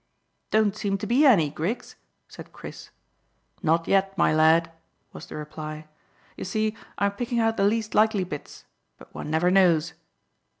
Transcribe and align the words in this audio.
"Don't 0.49 0.75
seem 0.75 0.97
to 0.97 1.05
be 1.05 1.27
any, 1.27 1.51
Griggs," 1.51 1.95
said 2.27 2.51
Chris. 2.51 2.89
"Not 3.61 3.87
yet, 3.87 4.17
my 4.17 4.33
lad," 4.33 4.71
was 5.13 5.27
the 5.27 5.35
reply. 5.35 5.87
"You 6.35 6.43
see, 6.43 6.75
I'm 6.97 7.11
picking 7.11 7.39
out 7.39 7.55
the 7.55 7.65
least 7.65 7.93
likely 7.93 8.23
bits; 8.23 8.65
but 8.97 9.13
one 9.13 9.29
never 9.29 9.51
knows." 9.51 9.93